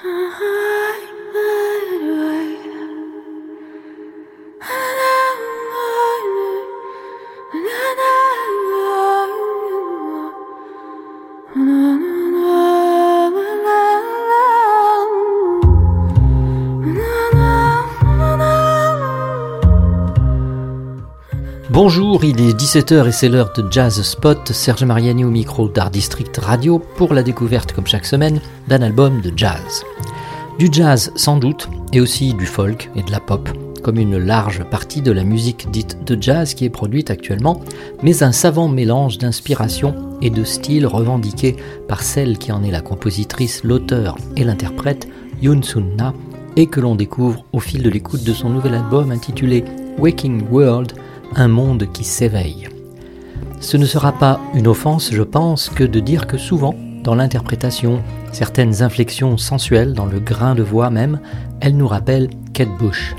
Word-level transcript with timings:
啊 0.00 0.57
Bonjour, 21.80 22.24
il 22.24 22.40
est 22.40 22.60
17h 22.60 23.06
et 23.06 23.12
c'est 23.12 23.28
l'heure 23.28 23.52
de 23.52 23.64
Jazz 23.70 24.02
Spot. 24.02 24.50
Serge 24.50 24.82
Mariani 24.82 25.24
au 25.24 25.30
micro 25.30 25.68
d'Art 25.68 25.92
District 25.92 26.36
Radio 26.38 26.80
pour 26.80 27.14
la 27.14 27.22
découverte, 27.22 27.70
comme 27.70 27.86
chaque 27.86 28.04
semaine, 28.04 28.40
d'un 28.66 28.82
album 28.82 29.20
de 29.20 29.32
jazz. 29.36 29.84
Du 30.58 30.70
jazz 30.72 31.12
sans 31.14 31.36
doute, 31.36 31.68
et 31.92 32.00
aussi 32.00 32.34
du 32.34 32.46
folk 32.46 32.90
et 32.96 33.04
de 33.04 33.12
la 33.12 33.20
pop, 33.20 33.48
comme 33.80 34.00
une 34.00 34.18
large 34.18 34.64
partie 34.64 35.02
de 35.02 35.12
la 35.12 35.22
musique 35.22 35.70
dite 35.70 36.02
de 36.04 36.20
jazz 36.20 36.54
qui 36.54 36.64
est 36.64 36.68
produite 36.68 37.12
actuellement, 37.12 37.60
mais 38.02 38.24
un 38.24 38.32
savant 38.32 38.66
mélange 38.66 39.18
d'inspiration 39.18 39.94
et 40.20 40.30
de 40.30 40.42
style 40.42 40.84
revendiqué 40.84 41.54
par 41.86 42.02
celle 42.02 42.38
qui 42.38 42.50
en 42.50 42.64
est 42.64 42.72
la 42.72 42.80
compositrice, 42.80 43.62
l'auteur 43.62 44.16
et 44.36 44.42
l'interprète, 44.42 45.06
Yoon 45.42 45.62
Sun 45.62 45.94
Na, 45.96 46.12
et 46.56 46.66
que 46.66 46.80
l'on 46.80 46.96
découvre 46.96 47.44
au 47.52 47.60
fil 47.60 47.84
de 47.84 47.90
l'écoute 47.90 48.24
de 48.24 48.32
son 48.32 48.50
nouvel 48.50 48.74
album 48.74 49.12
intitulé 49.12 49.62
Waking 49.96 50.42
World, 50.50 50.94
un 51.34 51.48
monde 51.48 51.86
qui 51.92 52.04
s'éveille. 52.04 52.68
Ce 53.60 53.76
ne 53.76 53.86
sera 53.86 54.12
pas 54.12 54.40
une 54.54 54.66
offense, 54.68 55.10
je 55.12 55.22
pense, 55.22 55.68
que 55.68 55.84
de 55.84 56.00
dire 56.00 56.26
que 56.26 56.38
souvent, 56.38 56.74
dans 57.02 57.14
l'interprétation, 57.14 58.02
certaines 58.32 58.82
inflexions 58.82 59.36
sensuelles, 59.36 59.94
dans 59.94 60.06
le 60.06 60.20
grain 60.20 60.54
de 60.54 60.62
voix 60.62 60.90
même, 60.90 61.20
elles 61.60 61.76
nous 61.76 61.88
rappellent 61.88 62.30
Kate 62.52 62.76
Bush. 62.78 63.14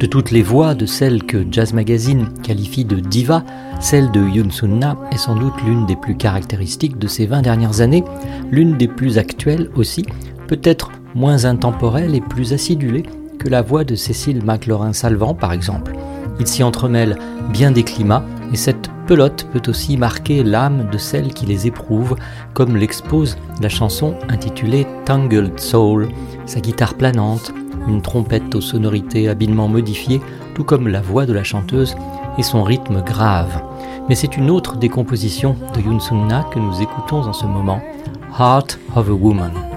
De 0.00 0.06
toutes 0.06 0.32
les 0.32 0.42
voix 0.42 0.74
de 0.74 0.86
celle 0.86 1.22
que 1.22 1.46
Jazz 1.50 1.72
Magazine 1.72 2.28
qualifie 2.42 2.84
de 2.84 2.98
diva, 2.98 3.44
celle 3.80 4.10
de 4.10 4.20
Yoon 4.20 4.50
Sun 4.50 4.78
Na 4.78 4.96
est 5.12 5.18
sans 5.18 5.36
doute 5.36 5.54
l'une 5.64 5.86
des 5.86 5.96
plus 5.96 6.16
caractéristiques 6.16 6.98
de 6.98 7.06
ces 7.06 7.26
20 7.26 7.42
dernières 7.42 7.80
années, 7.80 8.04
l'une 8.50 8.76
des 8.76 8.88
plus 8.88 9.18
actuelles 9.18 9.70
aussi, 9.76 10.04
peut-être 10.48 10.90
moins 11.14 11.44
intemporelle 11.44 12.14
et 12.14 12.20
plus 12.20 12.52
acidulée 12.52 13.04
que 13.38 13.48
la 13.48 13.62
voix 13.62 13.84
de 13.84 13.94
Cécile 13.94 14.44
McLaurin-Salvant 14.44 15.34
par 15.34 15.52
exemple. 15.52 15.94
Il 16.40 16.46
s'y 16.46 16.62
entremêle 16.62 17.18
bien 17.50 17.70
des 17.70 17.84
climats, 17.84 18.24
et 18.52 18.56
cette 18.56 18.90
pelote 19.06 19.46
peut 19.52 19.62
aussi 19.68 19.96
marquer 19.96 20.42
l'âme 20.42 20.88
de 20.90 20.98
celles 20.98 21.32
qui 21.32 21.46
les 21.46 21.66
éprouvent, 21.66 22.16
comme 22.52 22.76
l'expose 22.76 23.36
la 23.60 23.68
chanson 23.68 24.14
intitulée 24.28 24.86
Tangled 25.04 25.58
Soul, 25.60 26.08
sa 26.46 26.60
guitare 26.60 26.94
planante, 26.94 27.52
une 27.88 28.02
trompette 28.02 28.54
aux 28.54 28.60
sonorités 28.60 29.28
habilement 29.28 29.68
modifiées, 29.68 30.20
tout 30.54 30.64
comme 30.64 30.88
la 30.88 31.00
voix 31.00 31.26
de 31.26 31.32
la 31.32 31.44
chanteuse 31.44 31.94
et 32.38 32.42
son 32.42 32.62
rythme 32.62 33.02
grave. 33.02 33.62
Mais 34.08 34.14
c'est 34.14 34.36
une 34.36 34.50
autre 34.50 34.76
des 34.76 34.88
compositions 34.88 35.56
de 35.74 35.80
Yoon 35.80 35.98
que 35.98 36.58
nous 36.58 36.82
écoutons 36.82 37.22
en 37.22 37.32
ce 37.32 37.46
moment, 37.46 37.80
Heart 38.38 38.78
of 38.96 39.08
a 39.08 39.12
Woman. 39.12 39.73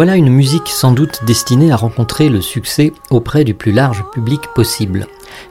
Voilà 0.00 0.16
une 0.16 0.30
musique 0.30 0.68
sans 0.68 0.92
doute 0.92 1.20
destinée 1.26 1.72
à 1.72 1.76
rencontrer 1.76 2.30
le 2.30 2.40
succès 2.40 2.90
auprès 3.10 3.44
du 3.44 3.52
plus 3.52 3.70
large 3.70 4.02
public 4.14 4.40
possible. 4.54 5.06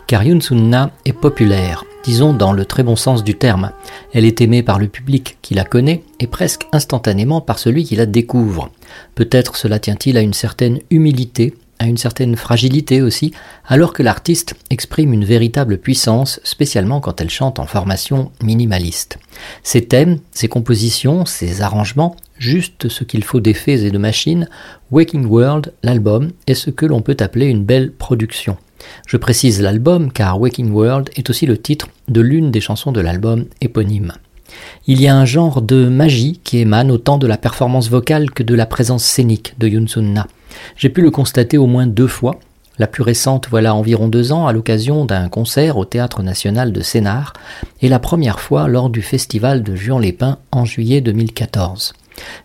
Car 0.07 0.23
Yun 0.23 0.41
Sunna 0.41 0.89
est 1.05 1.13
populaire, 1.13 1.85
disons 2.03 2.33
dans 2.33 2.51
le 2.51 2.65
très 2.65 2.81
bon 2.81 2.95
sens 2.95 3.23
du 3.23 3.35
terme. 3.35 3.69
Elle 4.11 4.25
est 4.25 4.41
aimée 4.41 4.63
par 4.63 4.79
le 4.79 4.87
public 4.87 5.37
qui 5.43 5.53
la 5.53 5.65
connaît 5.65 6.01
et 6.19 6.25
presque 6.25 6.65
instantanément 6.71 7.41
par 7.41 7.59
celui 7.59 7.83
qui 7.83 7.95
la 7.95 8.07
découvre. 8.07 8.71
Peut-être 9.13 9.55
cela 9.55 9.77
tient-il 9.77 10.17
à 10.17 10.21
une 10.21 10.33
certaine 10.33 10.79
humilité, 10.89 11.53
à 11.77 11.85
une 11.85 11.97
certaine 11.97 12.35
fragilité 12.35 13.03
aussi, 13.03 13.31
alors 13.67 13.93
que 13.93 14.01
l'artiste 14.01 14.55
exprime 14.71 15.13
une 15.13 15.25
véritable 15.25 15.77
puissance, 15.77 16.39
spécialement 16.43 17.01
quand 17.01 17.21
elle 17.21 17.29
chante 17.29 17.59
en 17.59 17.67
formation 17.67 18.31
minimaliste. 18.41 19.19
Ses 19.61 19.85
thèmes, 19.85 20.17
ses 20.31 20.47
compositions, 20.47 21.27
ses 21.27 21.61
arrangements 21.61 22.15
juste 22.39 22.89
ce 22.89 23.03
qu'il 23.03 23.23
faut 23.23 23.39
d'effets 23.39 23.83
et 23.83 23.91
de 23.91 23.97
machines, 23.99 24.49
Waking 24.89 25.25
World, 25.25 25.73
l'album, 25.83 26.31
est 26.47 26.55
ce 26.55 26.71
que 26.71 26.87
l'on 26.87 27.01
peut 27.01 27.17
appeler 27.19 27.45
une 27.45 27.63
belle 27.63 27.91
production. 27.91 28.57
Je 29.05 29.17
précise 29.17 29.61
l'album 29.61 30.11
car 30.11 30.39
Waking 30.39 30.71
World 30.71 31.09
est 31.15 31.29
aussi 31.29 31.45
le 31.45 31.57
titre 31.57 31.89
de 32.07 32.21
l'une 32.21 32.49
des 32.49 32.61
chansons 32.61 32.91
de 32.91 33.01
l'album 33.01 33.45
éponyme. 33.61 34.13
Il 34.87 35.01
y 35.01 35.07
a 35.07 35.15
un 35.15 35.25
genre 35.25 35.61
de 35.61 35.87
magie 35.87 36.39
qui 36.43 36.57
émane 36.57 36.89
autant 36.89 37.17
de 37.17 37.27
la 37.27 37.37
performance 37.37 37.89
vocale 37.89 38.31
que 38.31 38.41
de 38.41 38.55
la 38.55 38.65
présence 38.65 39.03
scénique 39.03 39.53
de 39.59 39.67
Yun 39.67 39.87
Sun 39.87 40.13
Na. 40.13 40.27
J'ai 40.75 40.89
pu 40.89 41.01
le 41.01 41.11
constater 41.11 41.57
au 41.57 41.67
moins 41.67 41.85
deux 41.85 42.07
fois, 42.07 42.39
la 42.79 42.87
plus 42.87 43.03
récente 43.03 43.47
voilà 43.49 43.75
environ 43.75 44.07
deux 44.07 44.31
ans 44.31 44.47
à 44.47 44.53
l'occasion 44.53 45.05
d'un 45.05 45.27
concert 45.29 45.77
au 45.77 45.85
Théâtre 45.85 46.23
national 46.23 46.71
de 46.71 46.81
Sénart, 46.81 47.33
et 47.81 47.89
la 47.89 47.99
première 47.99 48.39
fois 48.39 48.67
lors 48.67 48.89
du 48.89 49.01
festival 49.01 49.61
de 49.61 49.75
Juan-les-Pins 49.75 50.39
en 50.51 50.65
juillet 50.65 51.01
2014. 51.01 51.93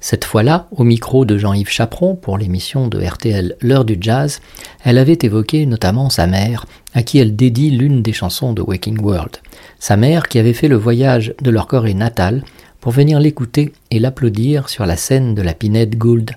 Cette 0.01 0.25
fois-là, 0.25 0.69
au 0.71 0.85
micro 0.85 1.25
de 1.25 1.39
Jean-Yves 1.39 1.71
Chaperon 1.71 2.15
pour 2.15 2.39
l'émission 2.39 2.89
de 2.89 3.05
RTL 3.05 3.57
L'heure 3.61 3.85
du 3.85 3.97
jazz, 4.01 4.41
elle 4.85 4.99
avait 4.99 5.19
évoqué 5.23 5.67
notamment 5.67 6.11
sa 6.11 6.27
mère, 6.27 6.67
à 6.95 7.03
qui 7.03 7.19
elle 7.19 7.37
dédie 7.37 7.71
l'une 7.71 8.03
des 8.03 8.13
chansons 8.13 8.53
de 8.53 8.63
Waking 8.63 9.01
World. 9.01 9.39
Sa 9.79 9.97
mère 9.97 10.29
qui 10.29 10.39
avait 10.39 10.53
fait 10.53 10.69
le 10.69 10.77
voyage 10.77 11.35
de 11.43 11.51
leur 11.51 11.67
Corée 11.67 11.95
natale 11.95 12.43
pour 12.81 12.93
venir 12.93 13.19
l'écouter 13.19 13.73
et 13.91 13.99
l'applaudir 13.99 14.69
sur 14.69 14.87
la 14.87 14.97
scène 14.97 15.35
de 15.35 15.43
la 15.43 15.55
Pinette 15.55 15.97
Gould. 15.97 16.33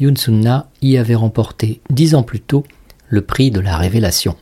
Yoon 0.00 0.14
Sun-na 0.16 0.68
y 0.80 0.96
avait 0.96 1.16
remporté 1.16 1.80
dix 1.90 2.14
ans 2.14 2.22
plus 2.22 2.40
tôt 2.40 2.64
le 3.08 3.22
prix 3.22 3.50
de 3.50 3.60
la 3.60 3.76
révélation. 3.76 4.36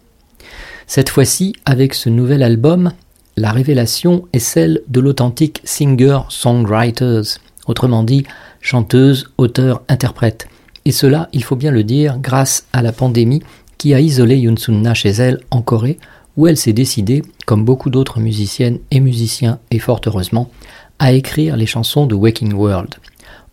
Cette 0.86 1.08
fois-ci, 1.08 1.54
avec 1.64 1.94
ce 1.94 2.08
nouvel 2.08 2.42
album, 2.42 2.92
la 3.36 3.52
révélation 3.52 4.26
est 4.32 4.38
celle 4.38 4.82
de 4.88 5.00
l'authentique 5.00 5.60
singer-songwriters, 5.64 7.38
autrement 7.66 8.02
dit 8.02 8.24
chanteuse, 8.60 9.30
auteur, 9.38 9.82
interprète. 9.88 10.48
Et 10.84 10.92
cela, 10.92 11.28
il 11.32 11.42
faut 11.42 11.56
bien 11.56 11.70
le 11.70 11.84
dire, 11.84 12.18
grâce 12.18 12.66
à 12.72 12.82
la 12.82 12.92
pandémie 12.92 13.42
qui 13.78 13.94
a 13.94 14.00
isolé 14.00 14.36
Yoon 14.36 14.56
chez 14.94 15.10
elle 15.10 15.40
en 15.50 15.62
Corée, 15.62 15.98
où 16.36 16.46
elle 16.46 16.56
s'est 16.56 16.72
décidée, 16.72 17.22
comme 17.46 17.64
beaucoup 17.64 17.90
d'autres 17.90 18.20
musiciennes 18.20 18.78
et 18.90 19.00
musiciens, 19.00 19.58
et 19.70 19.78
fort 19.78 20.00
heureusement, 20.06 20.50
à 20.98 21.12
écrire 21.12 21.56
les 21.56 21.66
chansons 21.66 22.06
de 22.06 22.14
Waking 22.14 22.52
World. 22.52 22.94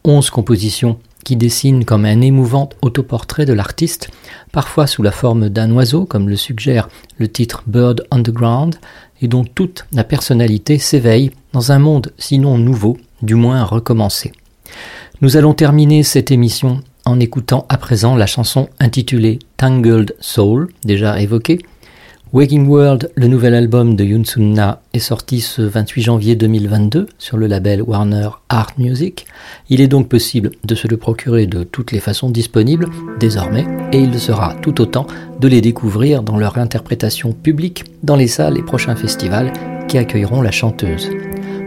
Onze 0.04 0.30
compositions 0.30 0.98
qui 1.24 1.36
dessinent 1.36 1.86
comme 1.86 2.06
un 2.06 2.22
émouvant 2.22 2.70
autoportrait 2.82 3.46
de 3.46 3.54
l'artiste, 3.54 4.10
parfois 4.52 4.88
sous 4.88 5.02
la 5.04 5.12
forme 5.12 5.50
d'un 5.50 5.72
oiseau, 5.72 6.06
comme 6.06 6.30
le 6.30 6.36
suggère 6.36 6.90
le 7.18 7.30
titre 7.30 7.64
Bird 7.66 8.06
Underground, 8.12 8.76
et 9.22 9.28
dont 9.28 9.46
toute 9.46 9.86
la 9.94 10.04
personnalité 10.04 10.78
s'éveille 10.80 11.32
dans 11.54 11.72
un 11.72 11.80
monde 11.80 12.12
sinon 12.18 12.58
nouveau, 12.58 12.98
du 13.24 13.36
moins 13.36 13.64
recommencé. 13.64 14.32
Nous 15.22 15.38
allons 15.38 15.54
terminer 15.54 16.04
cette 16.04 16.30
émission 16.32 16.82
en 17.06 17.20
écoutant 17.20 17.66
à 17.70 17.78
présent 17.78 18.16
la 18.16 18.28
chanson 18.28 18.70
intitulée 18.80 19.40
Tangled 19.58 20.16
Soul, 20.20 20.70
déjà 20.84 21.20
évoquée. 21.20 21.60
Waking 22.34 22.68
World, 22.68 23.12
le 23.14 23.28
nouvel 23.28 23.54
album 23.54 23.96
de 23.96 24.04
Yoon 24.04 24.24
Na, 24.38 24.82
est 24.94 25.00
sorti 25.00 25.40
ce 25.40 25.62
28 25.62 26.02
janvier 26.02 26.36
2022 26.36 27.08
sur 27.20 27.38
le 27.38 27.46
label 27.46 27.84
Warner 27.84 28.30
Art 28.50 28.72
Music. 28.80 29.28
Il 29.70 29.82
est 29.82 29.88
donc 29.88 30.10
possible 30.10 30.50
de 30.64 30.74
se 30.74 30.88
le 30.88 30.98
procurer 30.98 31.46
de 31.46 31.64
toutes 31.64 31.92
les 31.92 32.00
façons 32.00 32.32
disponibles 32.32 32.88
désormais, 33.20 33.68
et 33.92 34.00
il 34.00 34.20
sera 34.20 34.56
tout 34.64 34.82
autant 34.82 35.06
de 35.40 35.48
les 35.48 35.62
découvrir 35.62 36.24
dans 36.24 36.38
leur 36.38 36.58
interprétation 36.58 37.34
publique 37.34 37.84
dans 38.02 38.16
les 38.16 38.28
salles 38.28 38.58
et 38.58 38.64
prochains 38.64 38.96
festivals 38.96 39.54
qui 39.88 40.00
accueilleront 40.00 40.42
la 40.42 40.52
chanteuse. 40.52 41.12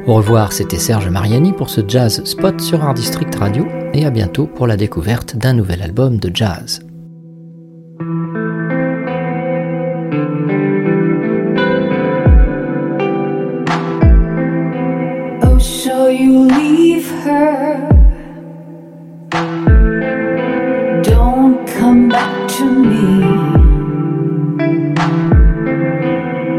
Au 0.07 0.15
revoir, 0.15 0.53
c'était 0.53 0.79
Serge 0.79 1.09
Mariani 1.09 1.53
pour 1.53 1.69
ce 1.69 1.81
Jazz 1.87 2.23
Spot 2.25 2.61
sur 2.61 2.85
Art 2.85 2.95
District 2.95 3.35
Radio 3.35 3.67
et 3.93 4.07
à 4.07 4.11
bientôt 4.11 4.47
pour 4.47 4.69
la 4.69 4.77
découverte 4.77 5.35
d'un 5.35 5.53
nouvel 5.53 5.83
album 5.83 6.19
de 6.19 6.31
jazz. 6.33 6.81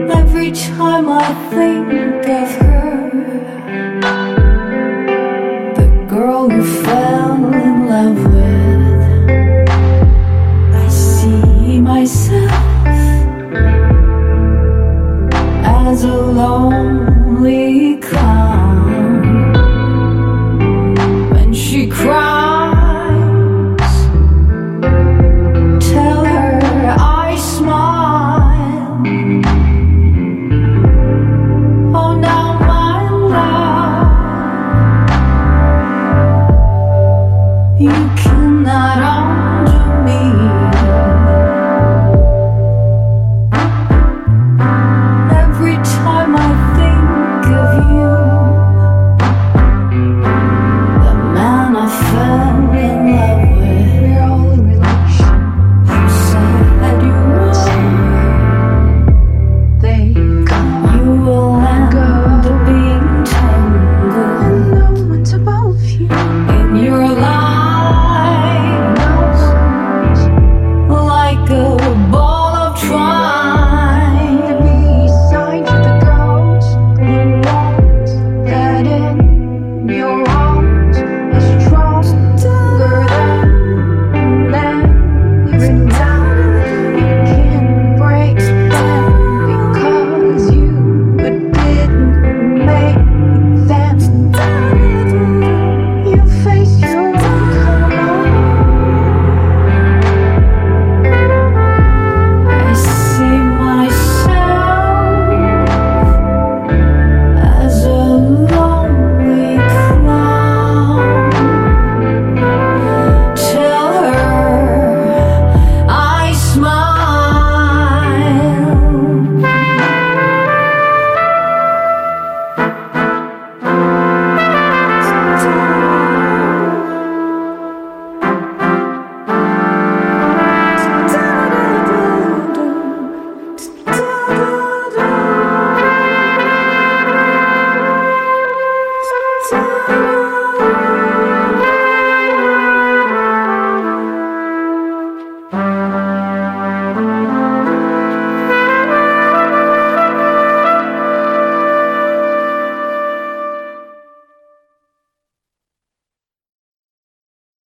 Every 0.09 0.51
time 0.51 1.09
I 1.09 1.33
think 1.49 2.25
her. 2.27 2.66
As 15.63 16.03
a 16.03 17.16